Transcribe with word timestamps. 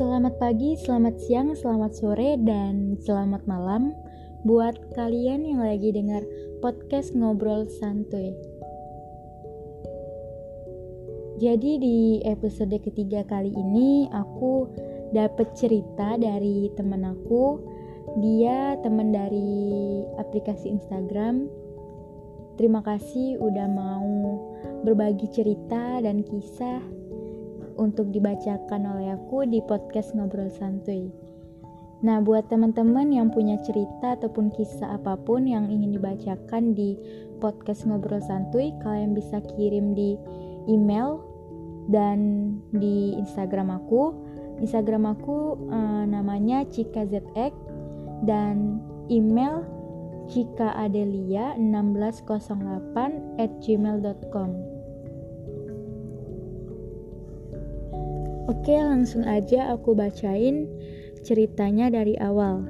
Selamat 0.00 0.40
pagi, 0.40 0.80
selamat 0.80 1.20
siang, 1.20 1.52
selamat 1.52 1.92
sore, 1.92 2.40
dan 2.40 2.96
selamat 3.04 3.44
malam 3.44 3.92
buat 4.48 4.96
kalian 4.96 5.44
yang 5.44 5.60
lagi 5.60 5.92
dengar 5.92 6.24
podcast 6.64 7.12
ngobrol 7.12 7.68
santuy. 7.68 8.32
Jadi 11.36 11.76
di 11.76 11.98
episode 12.24 12.72
ketiga 12.80 13.28
kali 13.28 13.52
ini 13.52 14.08
aku 14.08 14.72
dapet 15.12 15.52
cerita 15.52 16.16
dari 16.16 16.72
temen 16.80 17.04
aku. 17.04 17.60
Dia 18.24 18.80
temen 18.80 19.12
dari 19.12 20.00
aplikasi 20.16 20.80
Instagram. 20.80 21.44
Terima 22.56 22.80
kasih 22.80 23.36
udah 23.36 23.68
mau 23.68 24.08
berbagi 24.80 25.28
cerita 25.28 26.00
dan 26.00 26.24
kisah 26.24 26.80
untuk 27.80 28.12
dibacakan 28.12 28.84
oleh 28.84 29.16
aku 29.16 29.48
di 29.48 29.64
podcast 29.64 30.12
Ngobrol 30.12 30.52
Santuy. 30.52 31.08
Nah, 32.04 32.20
buat 32.20 32.52
teman-teman 32.52 33.08
yang 33.12 33.28
punya 33.32 33.56
cerita 33.64 34.12
ataupun 34.16 34.50
kisah 34.52 35.00
apa 35.00 35.16
pun 35.20 35.44
yang 35.48 35.68
ingin 35.72 35.92
dibacakan 35.96 36.76
di 36.76 37.00
podcast 37.40 37.88
Ngobrol 37.88 38.20
Santuy, 38.20 38.76
kalian 38.84 39.16
bisa 39.16 39.40
kirim 39.56 39.96
di 39.96 40.20
email 40.68 41.24
dan 41.88 42.52
di 42.76 43.16
Instagram 43.16 43.72
aku. 43.72 44.12
Instagram 44.60 45.16
aku 45.16 45.56
uh, 45.72 46.04
namanya 46.04 46.68
CikaZX 46.68 47.56
dan 48.28 48.84
email 49.08 49.64
cikaadelia1608 50.28 52.96
at 53.40 53.48
gmail.com 53.64 54.69
Oke, 58.50 58.74
langsung 58.74 59.22
aja 59.30 59.70
aku 59.70 59.94
bacain 59.94 60.66
ceritanya 61.22 61.86
dari 61.86 62.18
awal. 62.18 62.66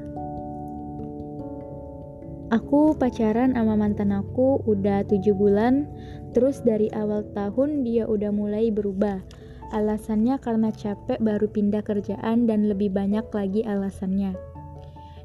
Aku 2.53 2.93
pacaran 3.01 3.57
sama 3.57 3.81
mantan 3.81 4.13
aku 4.13 4.61
udah 4.69 5.09
tujuh 5.09 5.33
bulan, 5.33 5.89
terus 6.37 6.61
dari 6.61 6.93
awal 6.93 7.25
tahun 7.33 7.81
dia 7.81 8.05
udah 8.05 8.29
mulai 8.29 8.69
berubah. 8.69 9.25
Alasannya 9.73 10.37
karena 10.45 10.69
capek 10.69 11.17
baru 11.17 11.49
pindah 11.49 11.81
kerjaan 11.81 12.45
dan 12.45 12.69
lebih 12.69 12.93
banyak 12.93 13.25
lagi 13.33 13.65
alasannya. 13.65 14.37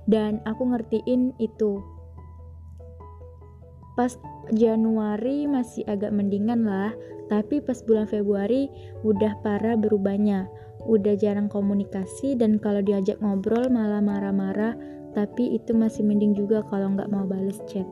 Dan 0.07 0.39
aku 0.47 0.71
ngertiin 0.71 1.35
itu. 1.35 1.83
Pas 3.95 4.11
Januari 4.51 5.47
masih 5.47 5.87
agak 5.87 6.11
mendingan 6.11 6.67
lah, 6.67 6.91
tapi 7.31 7.63
pas 7.63 7.79
bulan 7.81 8.05
Februari 8.05 8.69
udah 9.01 9.39
parah 9.41 9.73
berubahnya. 9.79 10.45
Udah 10.85 11.17
jarang 11.17 11.49
komunikasi 11.49 12.37
dan 12.37 12.61
kalau 12.61 12.83
diajak 12.83 13.17
ngobrol 13.23 13.71
malah 13.73 14.03
marah-marah, 14.03 14.77
tapi 15.17 15.57
itu 15.57 15.73
masih 15.73 16.05
mending 16.05 16.37
juga 16.37 16.61
kalau 16.69 16.93
nggak 16.93 17.09
mau 17.09 17.25
bales 17.25 17.57
chat. 17.65 17.87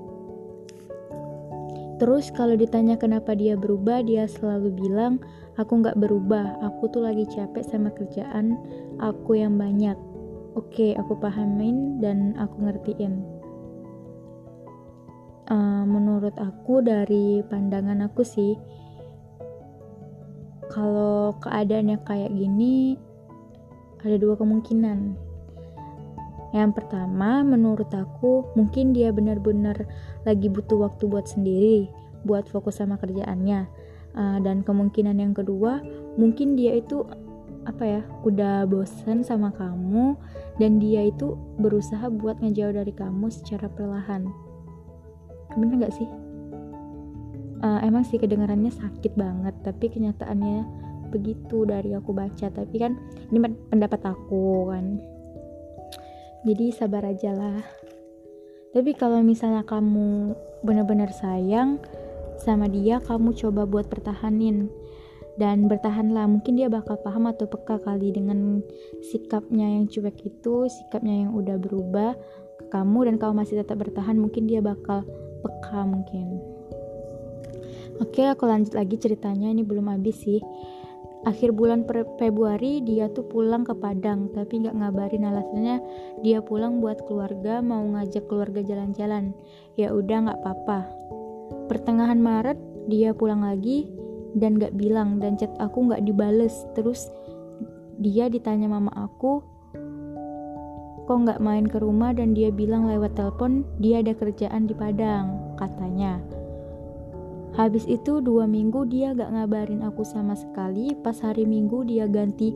Terus 1.97 2.29
kalau 2.35 2.59
ditanya 2.59 2.99
kenapa 2.99 3.31
dia 3.33 3.55
berubah, 3.55 4.03
dia 4.03 4.27
selalu 4.27 4.75
bilang, 4.75 5.23
aku 5.55 5.81
nggak 5.81 5.97
berubah, 5.97 6.59
aku 6.59 6.91
tuh 6.91 6.99
lagi 6.99 7.23
capek 7.31 7.63
sama 7.63 7.89
kerjaan 7.95 8.59
aku 8.99 9.39
yang 9.39 9.55
banyak. 9.55 9.95
Oke, 10.53 10.93
aku 10.93 11.17
pahamin 11.17 11.97
dan 11.97 12.37
aku 12.37 12.69
ngertiin. 12.69 13.32
Uh, 15.43 15.83
menurut 15.83 16.31
aku 16.39 16.79
dari 16.79 17.43
pandangan 17.47 18.07
aku 18.07 18.23
sih, 18.23 18.55
kalau 20.71 21.35
keadaannya 21.43 21.99
kayak 22.07 22.31
gini 22.31 22.95
ada 24.03 24.15
dua 24.15 24.39
kemungkinan. 24.39 25.19
Yang 26.53 26.71
pertama 26.77 27.41
menurut 27.41 27.89
aku 27.91 28.53
mungkin 28.53 28.93
dia 28.93 29.09
benar-benar 29.09 29.89
lagi 30.23 30.47
butuh 30.47 30.85
waktu 30.85 31.09
buat 31.09 31.25
sendiri 31.25 31.89
buat 32.23 32.47
fokus 32.47 32.79
sama 32.79 32.95
kerjaannya. 32.99 33.67
Uh, 34.13 34.37
dan 34.45 34.61
kemungkinan 34.61 35.17
yang 35.17 35.33
kedua 35.33 35.81
mungkin 36.21 36.53
dia 36.53 36.77
itu 36.77 37.01
apa 37.65 37.81
ya 37.81 38.01
udah 38.21 38.69
bosen 38.69 39.25
sama 39.25 39.49
kamu 39.57 40.13
dan 40.61 40.77
dia 40.77 41.09
itu 41.09 41.33
berusaha 41.57 42.13
buat 42.13 42.37
ngejauh 42.37 42.77
dari 42.77 42.93
kamu 42.93 43.33
secara 43.33 43.65
perlahan 43.73 44.29
bener 45.57 45.87
gak 45.87 45.95
sih? 45.95 46.09
Uh, 47.63 47.79
emang 47.79 48.03
sih 48.03 48.19
kedengarannya 48.19 48.75
sakit 48.75 49.15
banget 49.15 49.55
tapi 49.63 49.87
kenyataannya 49.87 50.67
begitu 51.13 51.69
dari 51.69 51.93
aku 51.93 52.09
baca. 52.11 52.49
Tapi 52.49 52.75
kan 52.81 52.97
ini 53.29 53.37
pendapat 53.69 54.01
aku 54.01 54.73
kan. 54.73 54.97
Jadi 56.43 56.73
sabar 56.73 57.05
aja 57.07 57.31
lah. 57.31 57.61
Tapi 58.73 58.97
kalau 58.97 59.21
misalnya 59.21 59.61
kamu 59.61 60.33
benar-benar 60.65 61.13
sayang 61.13 61.77
sama 62.41 62.65
dia 62.65 62.97
kamu 62.97 63.37
coba 63.37 63.69
buat 63.69 63.85
pertahanin. 63.87 64.73
Dan 65.33 65.65
bertahanlah 65.65 66.29
mungkin 66.29 66.61
dia 66.61 66.69
bakal 66.69 67.01
paham 67.01 67.25
atau 67.25 67.49
peka 67.49 67.81
kali 67.81 68.13
dengan 68.13 68.61
sikapnya 69.01 69.65
yang 69.65 69.89
cuek 69.89 70.29
itu 70.29 70.69
sikapnya 70.69 71.25
yang 71.25 71.33
udah 71.33 71.57
berubah 71.57 72.13
ke 72.61 72.69
kamu 72.69 73.09
dan 73.09 73.15
kamu 73.17 73.33
masih 73.41 73.65
tetap 73.65 73.81
bertahan 73.81 74.13
mungkin 74.13 74.45
dia 74.45 74.61
bakal 74.61 75.01
peka 75.43 75.83
mungkin 75.83 76.39
Oke, 78.01 78.25
aku 78.25 78.49
lanjut 78.49 78.73
lagi 78.73 78.97
ceritanya. 78.97 79.53
Ini 79.53 79.61
belum 79.61 79.85
habis 79.93 80.17
sih. 80.25 80.41
Akhir 81.23 81.55
bulan 81.55 81.87
Februari 82.19 82.83
dia 82.83 83.07
tuh 83.07 83.23
pulang 83.23 83.63
ke 83.63 83.71
Padang, 83.77 84.27
tapi 84.35 84.59
nggak 84.59 84.75
ngabarin 84.75 85.23
alasannya 85.23 85.79
dia 86.19 86.43
pulang 86.43 86.83
buat 86.83 86.99
keluarga, 87.07 87.63
mau 87.63 87.79
ngajak 87.79 88.27
keluarga 88.27 88.59
jalan-jalan. 88.59 89.31
Ya 89.79 89.95
udah 89.95 90.27
nggak 90.27 90.39
apa-apa. 90.43 90.79
Pertengahan 91.71 92.19
Maret 92.19 92.59
dia 92.91 93.15
pulang 93.15 93.45
lagi 93.45 93.87
dan 94.35 94.59
nggak 94.59 94.75
bilang 94.75 95.23
dan 95.23 95.39
chat 95.39 95.53
aku 95.63 95.87
nggak 95.87 96.03
dibales. 96.03 96.67
Terus 96.75 97.07
dia 98.01 98.27
ditanya 98.27 98.67
mama 98.67 98.91
aku 98.91 99.39
kok 101.03 101.17
nggak 101.19 101.43
main 101.43 101.67
ke 101.67 101.77
rumah 101.79 102.15
dan 102.15 102.31
dia 102.31 102.51
bilang 102.51 102.87
lewat 102.87 103.15
telepon 103.19 103.67
dia 103.79 103.99
ada 103.99 104.15
kerjaan 104.15 104.67
di 104.67 104.75
Padang 104.75 105.55
katanya 105.59 106.23
Habis 107.53 107.85
itu 107.85 108.17
dua 108.17 108.49
minggu 108.49 108.89
dia 108.89 109.13
gak 109.13 109.29
ngabarin 109.29 109.85
aku 109.85 110.01
sama 110.01 110.33
sekali. 110.33 110.97
Pas 110.97 111.13
hari 111.21 111.45
minggu 111.45 111.85
dia 111.85 112.09
ganti 112.09 112.49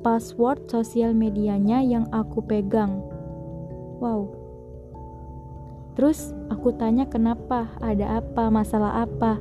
password 0.00 0.64
sosial 0.72 1.12
medianya 1.12 1.84
yang 1.84 2.08
aku 2.08 2.40
pegang. 2.40 3.04
Wow. 4.00 4.32
Terus 5.94 6.32
aku 6.48 6.72
tanya 6.74 7.04
kenapa, 7.04 7.68
ada 7.84 8.24
apa, 8.24 8.48
masalah 8.48 9.04
apa. 9.04 9.38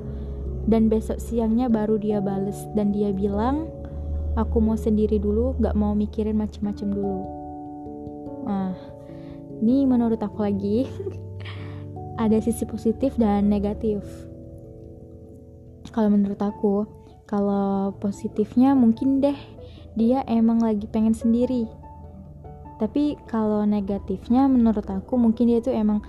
Dan 0.67 0.91
besok 0.91 1.19
siangnya 1.19 1.71
baru 1.71 1.95
dia 1.95 2.19
bales 2.19 2.67
dan 2.75 2.91
dia 2.91 3.15
bilang, 3.15 3.71
aku 4.35 4.59
mau 4.59 4.75
sendiri 4.75 5.15
dulu, 5.15 5.55
gak 5.63 5.79
mau 5.79 5.95
mikirin 5.95 6.35
macem-macem 6.35 6.91
dulu. 6.91 7.42
Nah, 8.43 8.75
ini 9.63 9.87
menurut 9.87 10.19
aku 10.19 10.43
lagi 10.43 10.87
ada 12.23 12.37
sisi 12.43 12.67
positif 12.67 13.15
dan 13.15 13.47
negatif. 13.47 14.03
Kalau 15.93 16.09
menurut 16.09 16.39
aku 16.41 16.85
kalau 17.29 17.95
positifnya 17.97 18.75
mungkin 18.75 19.23
deh 19.23 19.37
dia 19.93 20.25
emang 20.27 20.59
lagi 20.59 20.89
pengen 20.89 21.15
sendiri. 21.15 21.69
Tapi 22.81 23.15
kalau 23.29 23.63
negatifnya 23.63 24.49
menurut 24.49 24.83
aku 24.89 25.15
mungkin 25.15 25.47
dia 25.47 25.63
tuh 25.63 25.71
emang 25.71 26.03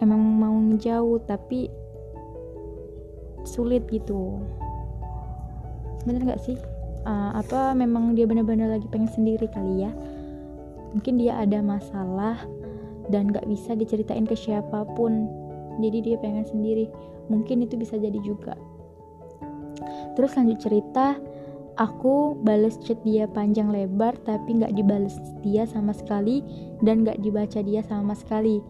emang 0.00 0.20
mau 0.20 0.54
ngejauh 0.54 1.20
tapi 1.26 1.68
sulit 3.44 3.84
gitu. 3.90 4.40
Bener 6.06 6.22
gak 6.22 6.42
sih? 6.42 6.56
Uh, 7.06 7.38
apa 7.38 7.70
memang 7.78 8.18
dia 8.18 8.26
benar-benar 8.26 8.66
lagi 8.66 8.90
pengen 8.90 9.06
sendiri 9.06 9.46
kali 9.46 9.86
ya 9.86 9.94
mungkin 10.96 11.20
dia 11.20 11.36
ada 11.36 11.60
masalah 11.60 12.40
dan 13.12 13.28
gak 13.28 13.44
bisa 13.44 13.76
diceritain 13.76 14.24
ke 14.24 14.34
siapa 14.34 14.88
pun 14.96 15.28
jadi 15.76 16.00
dia 16.00 16.16
pengen 16.16 16.48
sendiri 16.48 16.88
mungkin 17.28 17.62
itu 17.62 17.76
bisa 17.76 18.00
jadi 18.00 18.16
juga 18.24 18.56
Terus 20.16 20.32
lanjut 20.32 20.58
cerita, 20.58 21.20
aku 21.76 22.40
bales 22.40 22.80
chat 22.80 22.96
dia 23.04 23.28
panjang 23.28 23.68
lebar 23.68 24.16
tapi 24.24 24.56
nggak 24.56 24.72
dibales 24.72 25.20
dia 25.44 25.68
sama 25.68 25.92
sekali 25.92 26.40
dan 26.80 27.04
nggak 27.04 27.20
dibaca 27.20 27.60
dia 27.60 27.84
sama 27.84 28.16
sekali. 28.16 28.64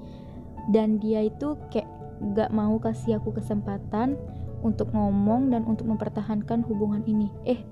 Dan 0.74 0.98
dia 0.98 1.22
itu 1.22 1.54
kayak 1.70 1.86
nggak 2.18 2.50
mau 2.50 2.74
kasih 2.82 3.22
aku 3.22 3.30
kesempatan 3.38 4.18
untuk 4.66 4.90
ngomong 4.90 5.54
dan 5.54 5.62
untuk 5.62 5.86
mempertahankan 5.86 6.66
hubungan 6.66 7.06
ini. 7.06 7.30
Eh, 7.46 7.62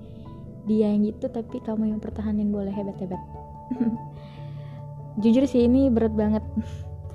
dia 0.63 0.95
yang 0.95 1.03
gitu 1.03 1.27
tapi 1.27 1.59
kamu 1.59 1.91
yang 1.91 1.99
pertahanin 1.99 2.55
boleh 2.55 2.71
hebat-hebat. 2.71 3.19
Jujur 5.19 5.47
sih 5.47 5.67
ini 5.67 5.87
berat 5.87 6.11
banget. 6.11 6.43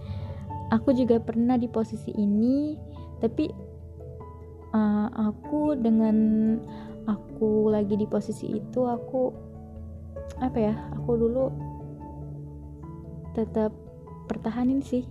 aku 0.77 0.95
juga 0.95 1.19
pernah 1.21 1.59
di 1.61 1.67
posisi 1.67 2.15
ini, 2.15 2.79
tapi 3.21 3.51
uh, 4.73 5.09
aku 5.13 5.77
dengan 5.77 6.17
aku 7.09 7.73
lagi 7.73 7.99
di 7.99 8.07
posisi 8.07 8.61
itu 8.61 8.87
aku 8.87 9.33
apa 10.39 10.59
ya 10.61 10.75
aku 10.95 11.11
dulu 11.17 11.45
tetap 13.35 13.75
pertahanin 14.31 14.81
sih. 14.81 15.05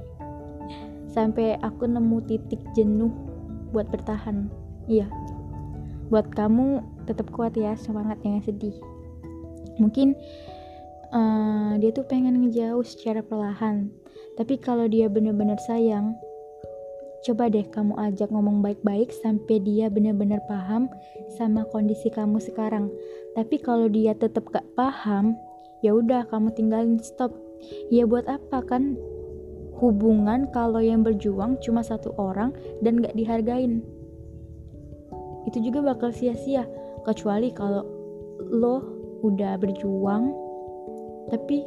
Sampai 1.09 1.57
aku 1.65 1.89
nemu 1.89 2.21
titik 2.29 2.61
jenuh 2.77 3.11
buat 3.73 3.89
bertahan. 3.89 4.49
Iya. 4.85 5.09
Buat 6.09 6.33
kamu 6.33 6.81
tetap 7.09 7.29
kuat 7.33 7.57
ya 7.57 7.73
semangat 7.77 8.21
jangan 8.21 8.41
sedih. 8.45 8.77
Mungkin 9.81 10.13
uh, 11.13 11.73
dia 11.77 11.91
tuh 11.93 12.05
pengen 12.05 12.41
ngejauh 12.45 12.85
secara 12.85 13.21
perlahan. 13.21 13.89
Tapi 14.37 14.55
kalau 14.61 14.87
dia 14.87 15.11
bener-bener 15.11 15.59
sayang 15.67 16.15
coba 17.19 17.51
deh 17.51 17.67
kamu 17.67 17.99
ajak 17.99 18.31
ngomong 18.31 18.63
baik-baik 18.63 19.11
sampai 19.11 19.59
dia 19.59 19.91
bener-bener 19.91 20.39
paham 20.47 20.87
sama 21.35 21.67
kondisi 21.67 22.07
kamu 22.07 22.39
sekarang. 22.39 22.87
Tapi 23.35 23.59
kalau 23.59 23.91
dia 23.91 24.15
tetap 24.15 24.47
gak 24.49 24.65
paham 24.79 25.35
ya 25.83 25.95
udah 25.95 26.23
kamu 26.31 26.51
tinggalin 26.55 26.95
stop. 27.03 27.35
Ya 27.91 28.07
buat 28.07 28.23
apa 28.31 28.63
kan? 28.63 28.95
Hubungan 29.79 30.51
kalau 30.51 30.83
yang 30.83 31.03
berjuang 31.03 31.59
cuma 31.63 31.83
satu 31.83 32.15
orang 32.15 32.55
dan 32.83 32.99
gak 33.03 33.15
dihargain. 33.15 33.83
Itu 35.47 35.59
juga 35.63 35.83
bakal 35.83 36.15
sia-sia 36.15 36.67
kecuali 37.03 37.51
kalau 37.51 37.83
lo 38.39 38.83
udah 39.23 39.59
berjuang 39.59 40.31
tapi 41.29 41.65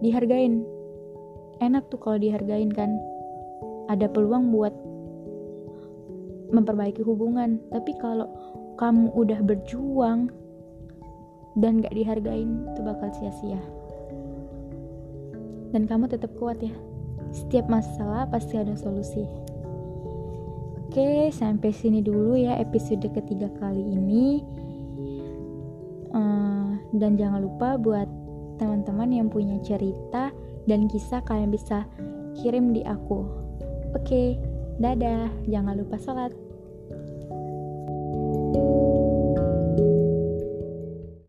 dihargain. 0.00 0.64
Enak 1.60 1.92
tuh 1.92 2.00
kalau 2.00 2.16
dihargain 2.16 2.72
kan. 2.72 2.94
Ada 3.90 4.06
peluang 4.06 4.54
buat 4.54 4.72
memperbaiki 6.54 7.02
hubungan. 7.02 7.58
Tapi 7.74 7.92
kalau 7.98 8.30
kamu 8.78 9.12
udah 9.12 9.40
berjuang 9.44 10.32
dan 11.58 11.82
gak 11.82 11.92
dihargain 11.92 12.64
itu 12.70 12.80
bakal 12.80 13.10
sia-sia. 13.18 13.60
Dan 15.70 15.86
kamu 15.86 16.10
tetap 16.10 16.30
kuat 16.38 16.58
ya. 16.62 16.72
Setiap 17.30 17.70
masalah 17.70 18.26
pasti 18.26 18.58
ada 18.58 18.74
solusi. 18.74 19.22
Oke, 20.90 21.30
sampai 21.30 21.70
sini 21.70 22.02
dulu 22.02 22.34
ya 22.34 22.58
episode 22.58 23.06
ketiga 23.14 23.46
kali 23.62 23.78
ini. 23.78 24.42
Uh, 26.10 26.74
dan 26.98 27.14
jangan 27.14 27.46
lupa 27.46 27.78
buat 27.78 28.10
teman-teman 28.60 29.08
yang 29.08 29.32
punya 29.32 29.56
cerita 29.64 30.28
dan 30.68 30.84
kisah 30.84 31.24
kalian 31.24 31.48
bisa 31.48 31.88
kirim 32.36 32.76
di 32.76 32.84
aku. 32.84 33.24
Oke, 33.96 34.36
dadah. 34.76 35.32
Jangan 35.48 35.80
lupa 35.80 35.96
sholat. 35.96 36.49